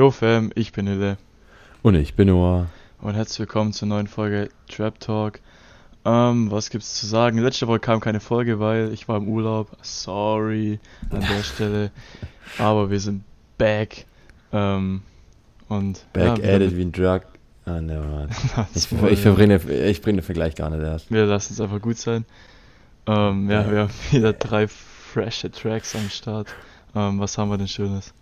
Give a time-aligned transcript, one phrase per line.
[0.00, 1.18] Jo Fam, ich bin Hille
[1.82, 2.68] Und ich bin Noah.
[3.02, 5.40] und herzlich willkommen zur neuen Folge Trap Talk.
[6.06, 7.36] Ähm, was gibt's zu sagen?
[7.36, 9.76] Letzte Woche kam keine Folge, weil ich war im Urlaub.
[9.82, 11.90] Sorry an der Stelle.
[12.56, 13.24] Aber wir sind
[13.58, 14.06] back.
[14.54, 15.02] Ähm,
[15.68, 17.20] und Back ja, mit- wie ein Drug.
[17.66, 18.30] Ah, ne, Mann.
[18.74, 21.10] Ich, ich, verbringe, ich bringe den Vergleich gar nicht erst.
[21.10, 22.24] Wir lassen es einfach gut sein.
[23.06, 23.70] Ähm, ja, Ja.
[23.70, 26.48] wir haben wieder drei frische Tracks am Start.
[26.96, 28.14] Ähm, was haben wir denn Schönes?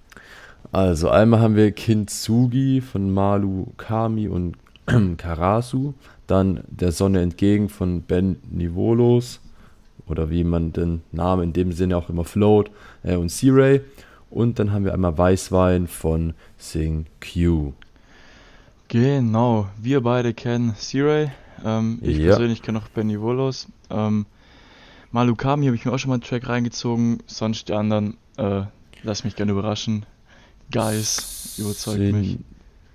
[0.72, 4.56] Also, einmal haben wir Kintsugi von Malu Kami und
[5.16, 5.94] Karasu.
[6.26, 9.40] Dann Der Sonne entgegen von Ben Nivolos.
[10.06, 12.70] Oder wie man den Namen in dem Sinne auch immer float.
[13.02, 13.80] Äh, und C-Ray.
[14.30, 17.72] Und dann haben wir einmal Weißwein von Sing Q.
[18.88, 21.30] Genau, wir beide kennen C-Ray.
[21.64, 22.28] Ähm, ich Ja.
[22.28, 23.68] persönlich kenne auch Benny Volos.
[23.90, 24.26] Ähm,
[25.12, 27.18] Malukami habe ich mir auch schon mal einen Track reingezogen.
[27.26, 28.62] Sonst die anderen, äh,
[29.02, 30.04] lass mich gerne überraschen.
[30.70, 32.38] Guys, überzeugt mich.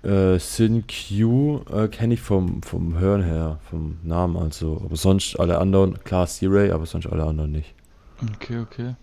[0.02, 4.80] Sin, äh, Sin Q äh, kenne ich vom, vom Hören her, vom Namen also.
[4.84, 7.74] Aber sonst alle anderen, klar C-Ray, aber sonst alle anderen nicht.
[8.34, 8.94] Okay, okay.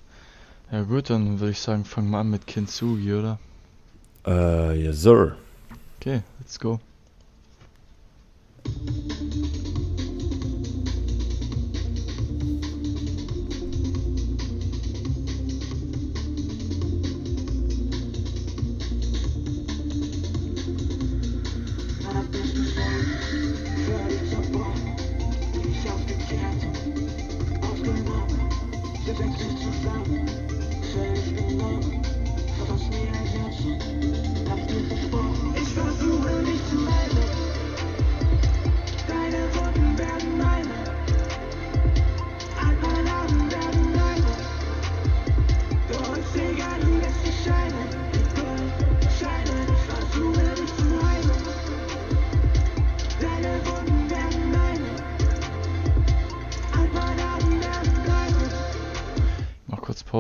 [0.72, 3.40] Ja gut, dann würde ich sagen, fangen wir an mit Kintsugi, oder?
[4.26, 5.36] Äh, yes, sir.
[6.00, 6.80] Okay, let's go.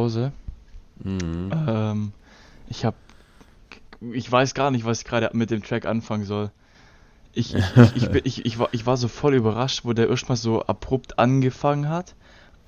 [0.02, 0.32] Pause.
[1.04, 1.52] Mhm.
[1.68, 2.12] Ähm,
[2.70, 2.96] ich hab.
[4.14, 6.50] Ich weiß gar nicht, was ich gerade mit dem Track anfangen soll.
[7.34, 10.38] Ich, ich, ich, bin, ich, ich, war, ich war so voll überrascht, wo der erstmal
[10.38, 12.16] so abrupt angefangen hat.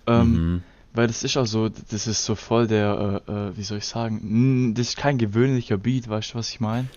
[0.08, 0.64] Ähm, Mhm.
[0.96, 3.88] Weil das ist auch so, das ist so voll der, äh, äh, wie soll ich
[3.88, 6.88] sagen, das ist kein gewöhnlicher Beat, weißt du, was ich meine?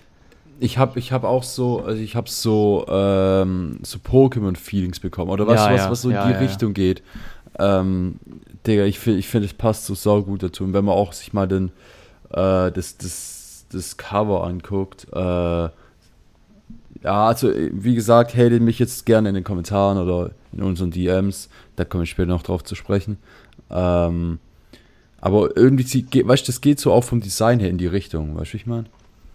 [0.60, 5.30] Ich habe ich hab auch so, also ich habe so, ähm, so Pokémon-Feelings bekommen.
[5.30, 6.38] Oder weißt Ja, was, ja, was so in ja, die ja.
[6.40, 7.02] Richtung geht?
[7.58, 8.16] Ähm,
[8.66, 10.64] Digga, ich finde, ich find, es passt so saugut dazu.
[10.64, 11.68] Und wenn man auch sich mal den,
[12.30, 15.68] äh, das, das, das Cover anguckt, äh,
[17.02, 21.48] ja, also wie gesagt, hatet mich jetzt gerne in den Kommentaren oder in unseren DMs.
[21.76, 23.18] Da komme ich später noch drauf zu sprechen.
[23.70, 24.38] Ähm,
[25.20, 27.86] aber irgendwie, sie- ge- weißt du, das geht so auch vom Design her in die
[27.86, 28.84] Richtung, weißt du, ich meine?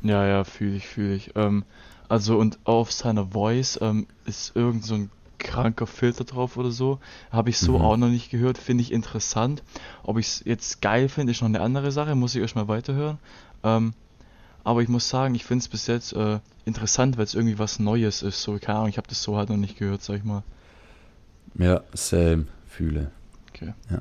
[0.03, 1.31] Ja, ja, fühle ich, fühle ich.
[1.35, 1.63] Ähm,
[2.09, 5.09] also und auf seiner Voice ähm, ist irgend so ein
[5.41, 6.99] kranker Filter drauf oder so.
[7.31, 7.85] Habe ich so Mhm.
[7.85, 9.63] auch noch nicht gehört, finde ich interessant.
[10.03, 13.17] Ob ich es jetzt geil finde, ist noch eine andere Sache, muss ich erstmal weiterhören.
[13.63, 13.93] Ähm,
[14.63, 17.79] aber ich muss sagen, ich finde es bis jetzt äh, interessant, weil es irgendwie was
[17.79, 18.41] Neues ist.
[18.43, 20.43] So, keine Ahnung, ich habe das so halt noch nicht gehört, sag ich mal.
[21.55, 23.11] Ja, same, fühle.
[23.49, 23.73] Okay.
[23.89, 23.97] Doch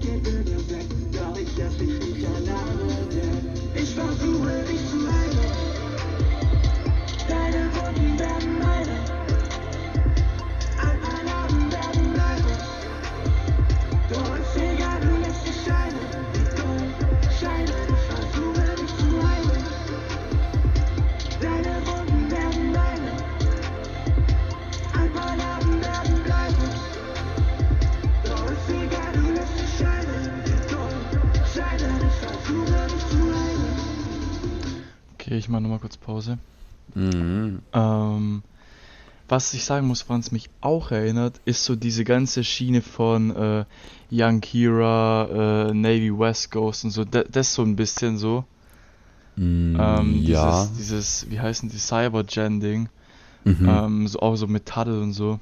[0.00, 0.53] Mm-hmm.
[36.14, 36.38] Nochmal kurz Pause.
[36.94, 37.60] Mhm.
[37.72, 38.42] Ähm,
[39.28, 43.34] was ich sagen muss, woran es mich auch erinnert, ist so diese ganze Schiene von
[43.34, 43.64] äh,
[44.10, 47.04] Young Kira, äh, Navy West Coast und so.
[47.04, 48.44] Da, das so ein bisschen so.
[49.36, 50.66] Mm, Ähm, ja.
[50.66, 52.88] Dieses, dieses, wie heißen die, Cyber-Gen-Ding.
[53.44, 53.68] Mhm.
[53.68, 55.40] Ähm, so auch so Metall und so.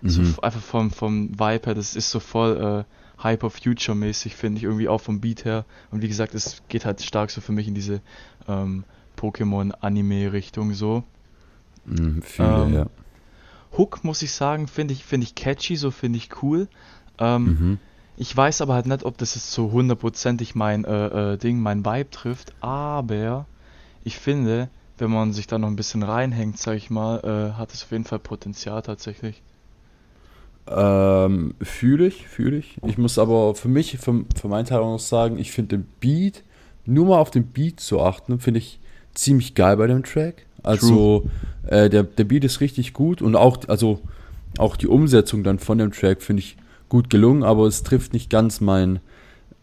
[0.00, 0.34] Mhm.
[0.42, 5.00] einfach vom, vom Vibe her, das ist so voll äh, Hyper-Future-mäßig, finde ich, irgendwie auch
[5.00, 5.64] vom Beat her.
[5.90, 8.00] Und wie gesagt, es geht halt stark so für mich in diese
[8.46, 8.84] ähm,
[9.18, 11.04] Pokémon-Anime-Richtung so.
[11.84, 12.86] Mhm, viele, Ähm, ja.
[13.76, 16.68] Hook, muss ich sagen, finde ich, finde ich catchy, so finde ich cool.
[17.18, 17.78] Ähm, Mhm.
[18.20, 21.84] Ich weiß aber halt nicht, ob das jetzt so hundertprozentig mein äh, äh, Ding, mein
[21.84, 23.46] Vibe trifft, aber
[24.02, 27.72] ich finde, wenn man sich da noch ein bisschen reinhängt, sag ich mal, äh, hat
[27.72, 29.42] es auf jeden Fall Potenzial tatsächlich.
[30.66, 32.78] Ähm, fühle ich, fühle ich.
[32.84, 35.86] Ich muss aber für mich, für, für meinen Teil auch noch sagen, ich finde den
[36.00, 36.44] Beat,
[36.84, 38.80] nur mal auf den Beat zu achten, finde ich
[39.18, 40.46] ziemlich geil bei dem Track.
[40.62, 41.28] Also,
[41.66, 44.00] äh, der, der Beat ist richtig gut und auch, also,
[44.58, 46.56] auch die Umsetzung dann von dem Track finde ich
[46.88, 49.00] gut gelungen, aber es trifft nicht ganz mein,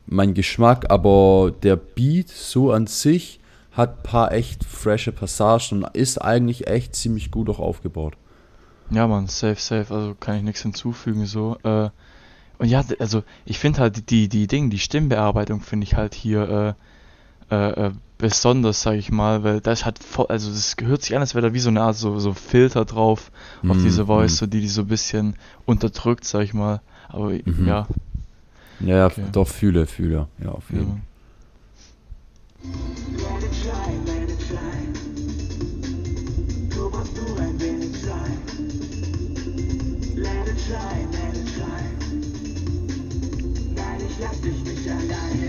[0.06, 0.90] mein Geschmack.
[0.90, 3.40] Aber der Beat so an sich
[3.72, 8.13] hat ein paar echt frische Passagen und ist eigentlich echt ziemlich gut auch aufgebaut.
[8.92, 11.57] Ja, man, safe, safe, also kann ich nichts hinzufügen, so.
[11.63, 11.90] Äh,
[12.57, 16.75] und ja, also ich finde halt die, die Dinge, die Stimmbearbeitung finde ich halt hier
[17.50, 21.16] äh, äh, äh, besonders, sag ich mal, weil das hat voll, also das hört sich
[21.16, 23.32] an, als wäre da wie so eine Art so, so Filter drauf
[23.68, 24.36] auf Mm, diese Voice, mm.
[24.38, 25.36] so die die so ein bisschen
[25.66, 26.82] unterdrückt, sag ich mal.
[27.10, 27.68] Aber Mhm.
[27.68, 27.88] ja,
[28.80, 29.24] Ja, ja, Okay.
[29.32, 30.28] doch, fühle, fühle.
[30.44, 31.02] Ja, auf jeden Fall.
[40.16, 42.00] Let it shine, let it shine.
[43.76, 45.44] Nein, ich lass dich nicht allein.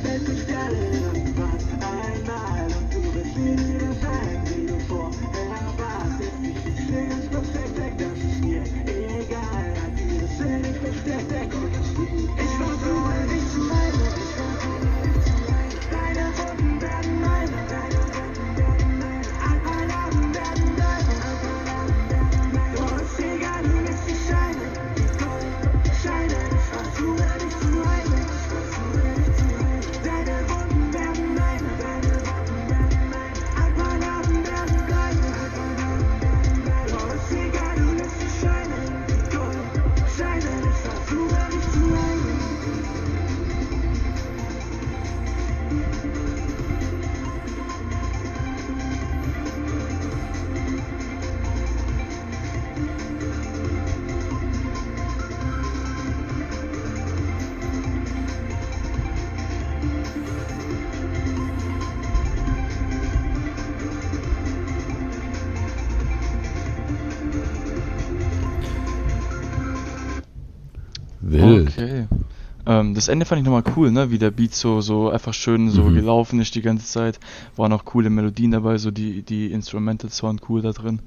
[72.80, 74.10] Ähm, das Ende fand ich nochmal cool, ne?
[74.10, 75.94] Wie der Beat so, so einfach schön so Mhm.
[75.94, 77.18] gelaufen ist die ganze Zeit.
[77.56, 81.00] Waren auch coole Melodien dabei, so die, die Instrumentals waren cool da drin.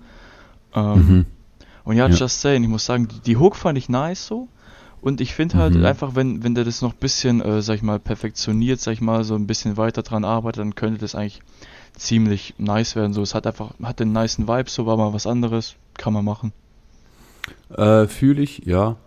[0.74, 1.26] Ähm, Mhm.
[1.86, 2.16] Und ja, Ja.
[2.16, 4.48] just saying, ich muss sagen, die, die Hook fand ich nice so.
[5.02, 5.86] Und ich finde halt Mhm.
[5.86, 9.02] einfach, wenn, wenn der das noch ein bisschen, äh, sag ich mal, perfektioniert, sag ich
[9.02, 11.42] mal, so ein bisschen weiter dran arbeitet, dann könnte das eigentlich
[11.96, 13.14] ziemlich nice werden.
[13.14, 16.26] So, es hat einfach, hat den nicen Vibe, so war mal was anderes, kann man
[16.26, 16.52] machen.
[17.76, 18.98] Äh, Fühle ich, ja.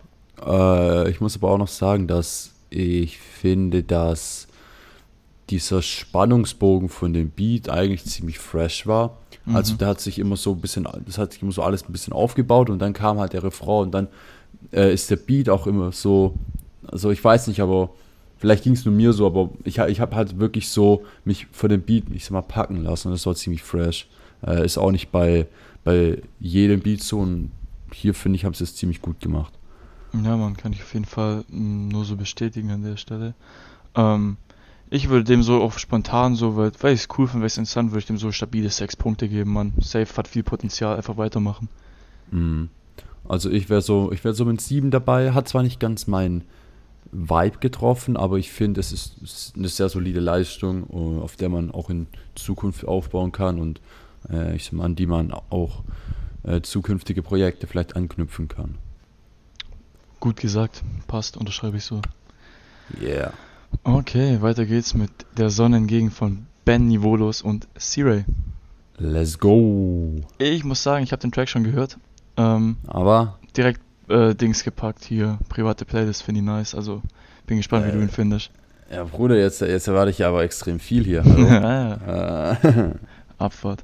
[0.43, 4.47] Äh, ich muss aber auch noch sagen, dass ich finde, dass
[5.49, 9.17] dieser Spannungsbogen von dem Beat eigentlich ziemlich fresh war.
[9.45, 9.77] Also Mhm.
[9.79, 12.13] da hat sich immer so ein bisschen, das hat sich immer so alles ein bisschen
[12.13, 14.07] aufgebaut und dann kam halt der Refrain und dann
[14.71, 16.33] äh, ist der Beat auch immer so,
[16.87, 17.89] also ich weiß nicht, aber
[18.37, 21.69] vielleicht ging es nur mir so, aber ich, ich habe halt wirklich so mich von
[21.69, 24.07] dem Beat, ich sag mal, packen lassen und das war ziemlich fresh.
[24.47, 25.45] Äh, ist auch nicht bei,
[25.83, 27.51] bei jedem Beat so und
[27.91, 29.53] hier finde ich, haben sie es ziemlich gut gemacht.
[30.13, 33.33] Ja, man kann ich auf jeden Fall mm, nur so bestätigen an der Stelle.
[33.95, 34.37] Ähm,
[34.89, 37.53] ich würde dem so auch spontan so, weil, weil ich es cool finde, weil ich
[37.53, 39.73] es interessant würde ich dem so stabile sechs Punkte geben, man.
[39.79, 41.67] Safe hat viel Potenzial, einfach weitermachen.
[42.29, 42.69] Mhm.
[43.27, 46.43] Also ich wäre so, ich wäre so mit sieben dabei, hat zwar nicht ganz meinen
[47.11, 51.49] Vibe getroffen, aber ich finde, es ist, ist eine sehr solide Leistung, äh, auf der
[51.49, 53.81] man auch in Zukunft aufbauen kann und
[54.29, 55.83] äh, ich sag mal, an die man auch
[56.43, 58.75] äh, zukünftige Projekte vielleicht anknüpfen kann.
[60.23, 61.99] Gut gesagt, passt, unterschreibe ich so.
[63.01, 63.33] Yeah.
[63.83, 68.23] Okay, weiter geht's mit der Sonne entgegen von Ben Nivolos und C-Ray.
[68.99, 70.21] Let's go.
[70.37, 71.97] Ich muss sagen, ich habe den Track schon gehört.
[72.37, 77.01] Ähm, Aber direkt äh, Dings gepackt hier, private Playlist finde ich nice, also
[77.45, 78.03] bin gespannt, wie du Äh.
[78.03, 78.49] ihn findest.
[78.89, 81.21] ja, Bruder, jetzt, jetzt erwarte ich aber extrem viel hier.
[81.25, 81.47] Hallo?
[81.47, 82.93] ja, äh,
[83.37, 83.83] Abfahrt.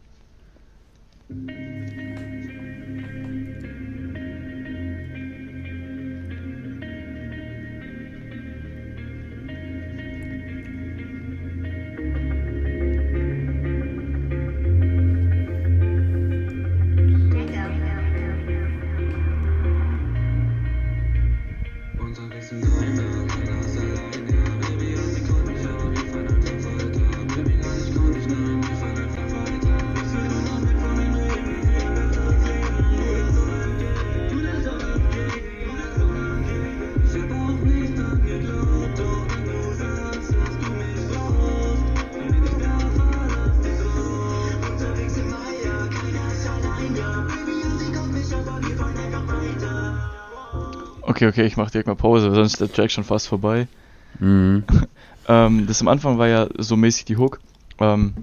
[51.20, 53.68] Okay, okay, ich mach direkt mal Pause, sonst ist der Track schon fast vorbei.
[54.20, 54.64] Mhm.
[55.32, 57.40] Ähm, das am Anfang war ja so mäßig die Hook.
[57.78, 58.16] Ähm.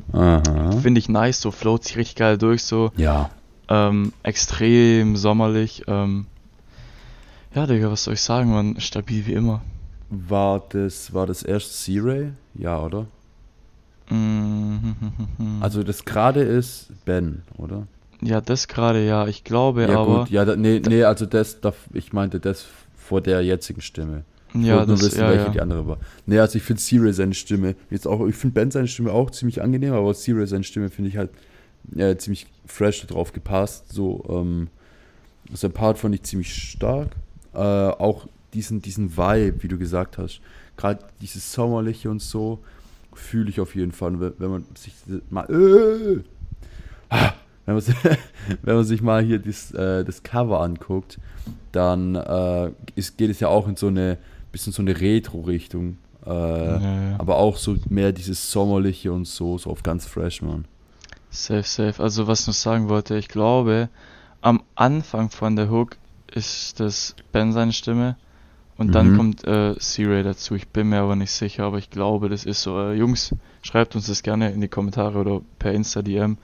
[0.83, 3.31] Finde ich nice, so float sich richtig geil durch, so Ja.
[3.69, 5.85] ähm, extrem sommerlich.
[5.87, 6.27] Ähm,
[7.55, 9.61] ja, Digga, was soll ich sagen, man, stabil wie immer.
[10.11, 12.33] War das, war das erst C-Ray?
[12.55, 13.07] Ja, oder?
[14.11, 14.97] Mhm.
[15.61, 17.87] Also das gerade ist Ben, oder?
[18.21, 21.61] ja, das gerade ja, ich glaube, Ja, aber gut, ja, da, nee, nee, also das,
[21.61, 22.67] da, ich meinte das
[23.07, 24.25] vor der jetzigen Stimme.
[24.55, 25.51] Ja, das wissen, ja, welche ja.
[25.51, 25.99] die andere war.
[26.25, 29.31] Nee, also ich finde C-Ray seine Stimme, jetzt auch, ich finde Ben seine Stimme auch
[29.31, 31.31] ziemlich angenehm, aber C-Ray seine Stimme finde ich halt
[31.95, 33.93] ja, ziemlich fresh drauf gepasst.
[33.93, 34.69] So, ähm,
[35.53, 37.11] sein Part fand ich ziemlich stark.
[37.55, 40.41] Äh, auch diesen, diesen Vibe, wie du gesagt hast,
[40.77, 42.61] gerade dieses Sommerliche und so,
[43.15, 44.19] fühle ich auf jeden Fall.
[44.39, 44.95] Wenn man sich
[45.31, 46.23] mal, äh,
[47.11, 47.33] ah,
[47.67, 47.97] wenn, man, sich-
[48.63, 51.19] wenn man sich mal hier das, äh, das Cover anguckt,
[51.73, 54.19] dann äh, ist, geht es ja auch in so eine
[54.53, 55.99] bisschen so eine Retro-Richtung.
[56.25, 57.15] Äh, ja.
[57.19, 60.65] Aber auch so mehr dieses Sommerliche und so, so auf ganz fresh, man.
[61.31, 62.03] Safe, safe.
[62.03, 63.89] Also was ich noch sagen wollte, ich glaube,
[64.41, 65.97] am Anfang von der Hook
[66.33, 68.17] ist das Ben seine Stimme
[68.79, 69.17] und dann Mhm.
[69.17, 70.55] kommt äh, C-Ray dazu.
[70.55, 72.79] Ich bin mir aber nicht sicher, aber ich glaube, das ist so.
[72.81, 76.39] Äh, Jungs, schreibt uns das gerne in die Kommentare oder per Insta-DM.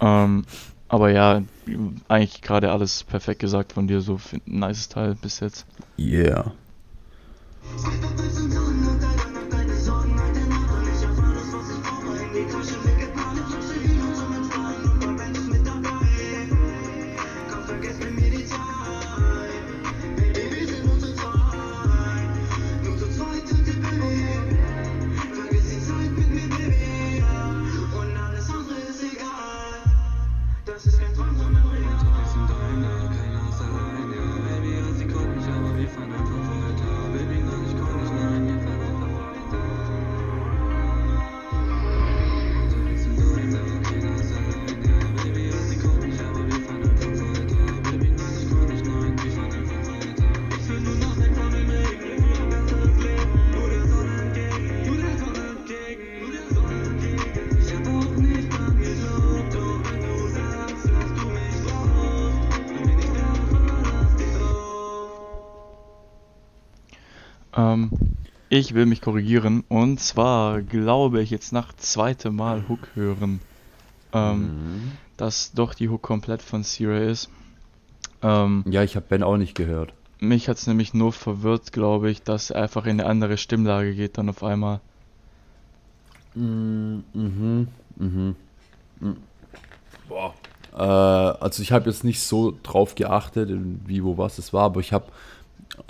[0.00, 0.44] Ähm,
[0.88, 1.42] aber ja,
[2.08, 5.66] eigentlich gerade alles perfekt gesagt von dir, so ein nices Teil bis jetzt.
[5.98, 6.52] Yeah.
[68.50, 73.40] Ich will mich korrigieren und zwar glaube ich jetzt nach zweitem Mal Hook hören,
[74.12, 74.92] ähm, Mhm.
[75.16, 77.30] dass doch die Hook komplett von C-Ray ist.
[78.22, 79.94] Ähm, Ja, ich habe Ben auch nicht gehört.
[80.18, 84.18] Mich hat's nämlich nur verwirrt, glaube ich, dass er einfach in eine andere Stimmlage geht
[84.18, 84.80] dann auf einmal.
[86.34, 88.36] Mhm, mhm, mhm.
[89.00, 89.16] Mhm.
[90.08, 90.34] Boah.
[90.72, 93.50] Äh, also ich habe jetzt nicht so drauf geachtet,
[93.86, 95.06] wie, wo, was es war, aber ich habe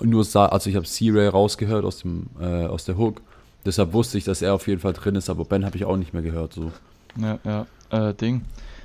[0.03, 3.23] nur, sa also ich habe C-Ray rausgehört aus dem, äh, aus der Hook.
[3.65, 5.97] Deshalb wusste ich, dass er auf jeden Fall drin ist, aber Ben habe ich auch
[5.97, 6.73] nicht mehr gehört, so.
[7.21, 8.43] Ja, ja, äh, Ding.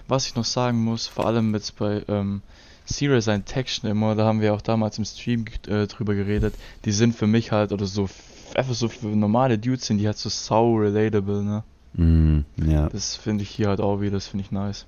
[0.08, 2.42] Was ich noch sagen muss, vor allem jetzt bei ähm,
[2.86, 6.92] C-Ray seinen Texten immer, da haben wir auch damals im Stream äh, drüber geredet, die
[6.92, 8.10] sind für mich halt, oder so,
[8.54, 11.64] einfach so für normale Dudes sind die halt so sau relatable, ne?
[11.94, 12.90] Mhm, ja.
[12.90, 14.86] Das finde ich hier halt auch wieder, das finde ich nice.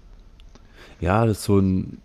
[1.00, 2.00] Ja, das ist so ein,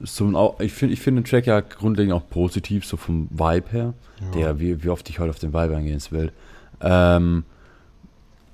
[0.00, 3.94] so ich finde ich finde den Track ja grundlegend auch positiv, so vom Vibe her.
[4.34, 6.32] Der, wie, wie oft ich heute auf den Vibe eingehen will.
[6.80, 7.44] Ähm,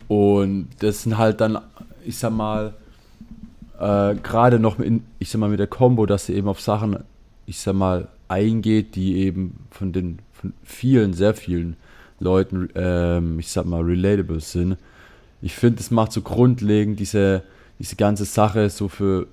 [0.09, 1.59] und das sind halt dann,
[2.05, 2.75] ich sag mal,
[3.79, 6.99] äh, gerade noch in, ich sag mal, mit der Combo, dass sie eben auf Sachen,
[7.47, 11.77] ich sag mal, eingeht, die eben von den von vielen, sehr vielen
[12.19, 14.77] Leuten, ähm, ich sag mal, relatable sind.
[15.41, 17.43] Ich finde, es macht so grundlegend diese,
[17.79, 19.29] diese ganze Sache so für,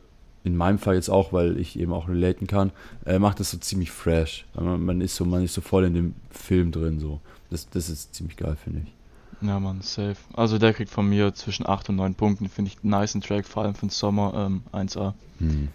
[0.50, 2.72] in meinem Fall jetzt auch, weil ich eben auch relaten kann,
[3.06, 4.46] äh, macht das so ziemlich fresh.
[4.56, 7.20] Man, man ist so, man ist so voll in dem Film drin, so.
[7.50, 9.48] Das, das ist ziemlich geil, finde ich.
[9.48, 10.18] Ja, man, safe.
[10.34, 13.46] Also der kriegt von mir zwischen 8 und 9 Punkten, finde ich einen nicen Track,
[13.46, 15.14] vor allem für den Sommer, ähm, 1A.
[15.40, 15.70] Hm.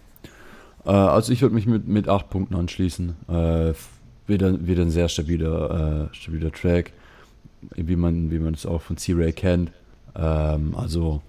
[0.85, 3.17] Äh, also ich würde mich mit, mit 8 Punkten anschließen.
[3.29, 3.73] Äh,
[4.27, 6.93] wieder, wieder ein sehr stabiler, äh, stabiler Track,
[7.75, 9.71] wie man, wie man es auch von C-Ray kennt.
[10.15, 11.23] Ähm, also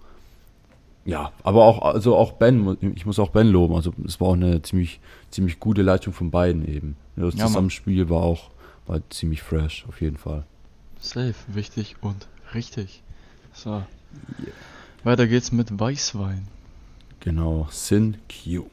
[1.06, 3.76] ja, aber auch, also auch Ben, ich muss auch Ben loben.
[3.76, 6.98] Also es war auch eine ziemlich, ziemlich gute Leistung von beiden eben.
[7.16, 7.46] Das Ja.
[7.46, 8.50] Zusammenspiel war auch
[8.88, 10.46] war ziemlich fresh, auf jeden Fall.
[11.00, 13.02] Safe, wichtig und richtig.
[13.54, 13.84] So.
[15.04, 16.48] Weiter geht's mit Weißwein.
[17.20, 18.66] Genau, Sin Q.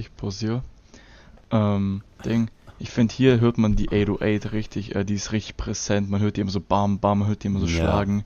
[0.00, 0.62] ich pausiere.
[1.50, 2.50] Ähm, Ding.
[2.78, 6.08] Ich finde, hier hört man die 808 richtig, äh, die ist richtig präsent.
[6.10, 7.72] Man hört die immer so bam, bam, man hört die immer so Ja.
[7.72, 8.24] schlagen.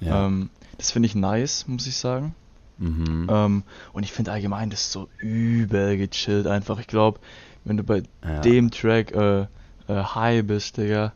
[0.00, 0.26] Ja.
[0.26, 2.34] Ähm, das finde ich nice, muss ich sagen.
[2.78, 3.26] mhm.
[3.30, 6.78] Ähm, und ich finde allgemein, das ist so übel gechillt einfach.
[6.80, 7.20] Ich glaube,
[7.64, 8.40] wenn du bei Ja.
[8.40, 9.46] dem Track äh, äh,
[9.88, 11.12] high bist, Digga,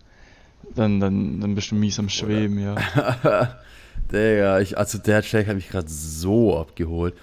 [0.74, 2.74] dann, dann, dann bist du mies am Schweben, ja.
[4.12, 7.14] Digga, ich, also der Track hat mich gerade so abgeholt.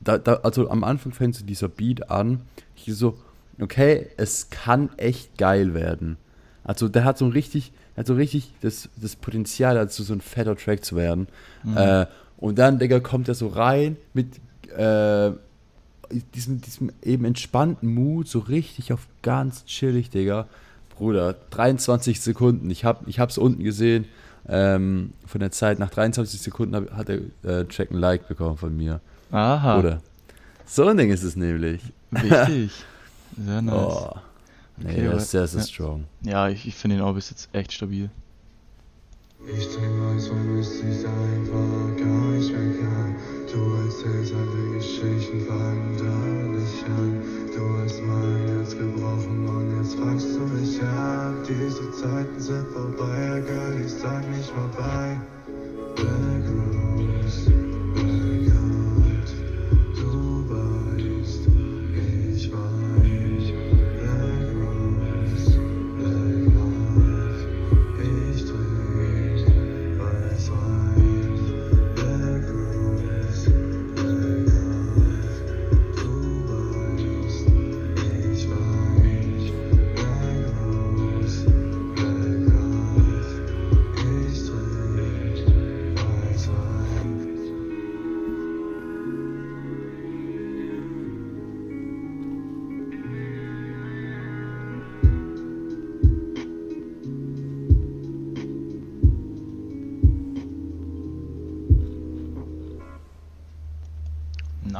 [0.00, 2.42] Da, da, also am Anfang fängt so dieser Beat an.
[2.76, 3.18] Ich so,
[3.60, 6.16] okay, es kann echt geil werden.
[6.64, 10.20] Also der hat so ein richtig, hat so richtig das, das Potenzial, dazu so ein
[10.20, 11.28] fetter Track zu werden.
[11.64, 11.76] Mhm.
[11.76, 12.06] Äh,
[12.38, 14.40] und dann, Digga, kommt er so rein mit
[14.76, 15.32] äh,
[16.34, 20.46] diesem, diesem eben entspannten Mut, so richtig auf ganz chillig, Digga.
[20.90, 22.70] Bruder, 23 Sekunden.
[22.70, 24.04] Ich hab, ich hab's unten gesehen.
[24.48, 28.56] Ähm, von der Zeit, nach 23 Sekunden hab, hat der äh, Track ein Like bekommen
[28.56, 29.00] von mir.
[29.32, 30.00] Aha, Oder?
[30.66, 31.80] So ein Ding ist es nämlich.
[32.10, 32.72] wichtig.
[33.36, 33.74] Sehr nice.
[33.74, 34.10] Oh.
[34.76, 35.66] Nee, Okay, der ist sehr, sehr ja.
[35.66, 36.04] strong.
[36.22, 38.10] Ja, ich, ich finde ihn auch bis jetzt echt stabil.
[39.46, 41.91] Ich trink weiß, weil es sich einfach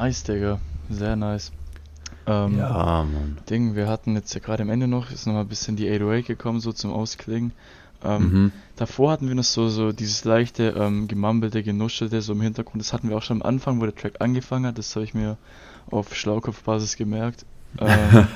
[0.03, 0.59] Nice, Digga.
[0.91, 1.53] Sehr nice.
[2.27, 3.38] Ähm, Ja, Mann.
[3.49, 5.88] Ding, wir hatten jetzt ja gerade am Ende noch, ist noch mal ein bisschen die
[5.88, 7.53] 808 gekommen, so zum Ausklingen.
[8.03, 8.53] Ähm, Mhm.
[8.75, 12.83] Davor hatten wir noch so, so dieses leichte, ähm, gemambelte, genuschelte, so im Hintergrund.
[12.83, 14.77] Das hatten wir auch schon am Anfang, wo der Track angefangen hat.
[14.77, 15.37] Das habe ich mir
[15.88, 17.45] auf Schlaukopfbasis gemerkt.
[17.79, 18.27] Ähm,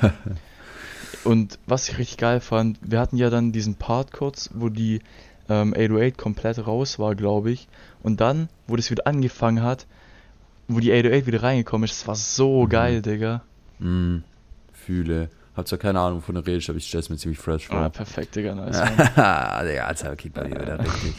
[1.24, 5.00] und was ich richtig geil fand, wir hatten ja dann diesen Part kurz, wo die
[5.48, 7.66] ähm, 808 komplett raus war, glaube ich.
[8.04, 9.86] Und dann, wo das wieder angefangen hat,
[10.68, 12.68] wo die 808 wieder reingekommen ist, das war so Mhm.
[12.68, 13.42] geil, Digga.
[13.78, 14.24] Mhm.
[14.72, 15.30] Fühle.
[15.56, 17.88] Hab zwar keine Ahnung, wovon du redest, aber ich stell's mir ziemlich fresh Ah, vor.
[17.90, 18.82] perfekt, Digga, nice.
[19.16, 21.14] Digga, Alter, keep bei mir wieder richtig.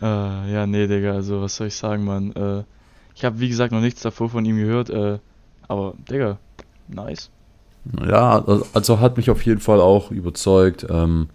[0.00, 0.02] Äh,
[0.52, 2.32] ja, nee, Digga, also was soll ich sagen, Mann.
[2.32, 2.64] Äh,
[3.14, 5.18] ich habe, wie gesagt, noch nichts davor von ihm gehört, äh,
[5.68, 6.38] aber, Digga,
[6.88, 7.30] nice.
[8.08, 10.86] Ja, also- also hat mich auf jeden Fall auch überzeugt.
[10.88, 11.28] Ähm,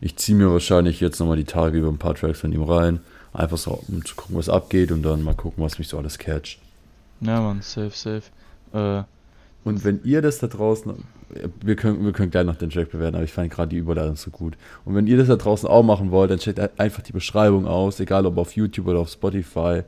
[0.00, 3.00] ich ziehe mir wahrscheinlich jetzt nochmal die Tage über ein paar Tracks von ihm rein.
[3.32, 6.18] Einfach so, um zu gucken, was abgeht und dann mal gucken, was mich so alles
[6.18, 6.58] catcht.
[7.20, 8.22] Ja, Mann, safe, safe.
[8.72, 9.02] Äh,
[9.64, 10.92] Und wenn ihr das da draußen,
[11.60, 14.16] wir können, wir können gleich noch den Track bewerten, aber ich fand gerade die Überleitung
[14.16, 14.56] so gut.
[14.86, 18.00] Und wenn ihr das da draußen auch machen wollt, dann checkt einfach die Beschreibung aus,
[18.00, 19.82] egal ob auf YouTube oder auf Spotify.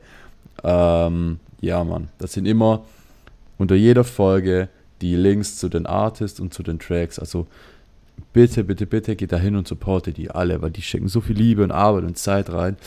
[0.63, 2.83] Ähm, ja, Mann, das sind immer
[3.57, 4.67] unter jeder Folge
[5.01, 7.19] die Links zu den Artists und zu den Tracks.
[7.19, 7.47] Also
[8.33, 11.35] bitte, bitte, bitte geht da hin und supportet die alle, weil die schicken so viel
[11.37, 12.77] Liebe und Arbeit und Zeit rein.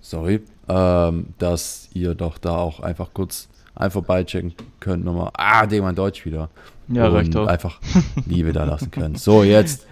[0.00, 5.30] Sorry, ähm, dass ihr doch da auch einfach kurz einfach beichecken könnt nochmal.
[5.34, 6.50] Ah, dem mein Deutsch wieder.
[6.88, 7.46] ja, und reicht auch.
[7.46, 7.80] einfach
[8.26, 9.18] Liebe da lassen könnt.
[9.18, 9.86] So, jetzt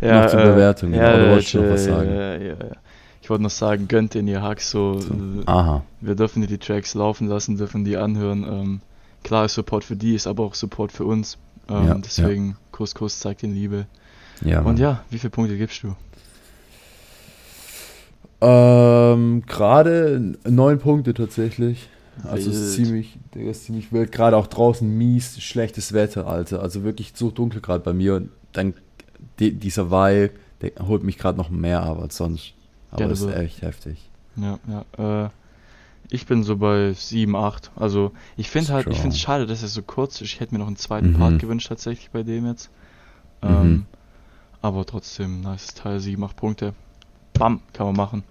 [0.00, 0.94] Ja, noch zur äh, Bewertung.
[0.94, 2.10] Ja, oder wolltest du noch was sagen?
[2.10, 2.76] Ja, ja, ja.
[3.20, 5.00] Ich wollte noch sagen, gönnt in ihr Hack so.
[5.00, 5.82] äh, Aha.
[6.00, 8.44] Wir dürfen die Tracks laufen lassen, dürfen die anhören.
[8.44, 8.80] Ähm,
[9.24, 11.38] klar ist Support für die, ist aber auch Support für uns.
[11.68, 13.86] Ähm, Ja, deswegen, Kuss, Kuss, zeigt den Liebe.
[14.42, 15.94] Ja, Und ja, wie viele Punkte gibst du?
[18.40, 21.88] Ähm, gerade neun Punkte tatsächlich.
[22.24, 24.12] Also es ist ziemlich, der ist ziemlich wild.
[24.12, 26.62] Gerade auch draußen mies, schlechtes Wetter, Alter.
[26.62, 28.16] Also wirklich so dunkel gerade bei mir.
[28.16, 28.74] Und dann
[29.38, 30.30] die, dieser Vibe,
[30.62, 32.54] der holt mich gerade noch mehr ab als sonst.
[32.90, 34.10] Aber Ja, das ist aber- echt heftig.
[34.36, 34.58] Ja,
[34.96, 35.24] ja.
[35.26, 35.30] Äh,
[36.10, 37.70] ich bin so bei 7, 8.
[37.76, 40.32] Also ich finde halt, ich finde es schade, dass er so kurz ist.
[40.32, 41.18] Ich hätte mir noch einen zweiten Mhm.
[41.18, 42.70] Part gewünscht tatsächlich bei dem jetzt.
[43.42, 43.48] Mhm.
[43.48, 43.86] Ähm,
[44.62, 46.74] aber trotzdem, nice Teil, 7, 8 Punkte.
[47.34, 48.22] Bam, kann man machen.